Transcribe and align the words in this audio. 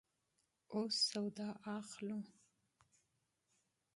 اوس 0.73 0.95
سودا 1.09 1.49
اخلو 1.77 2.19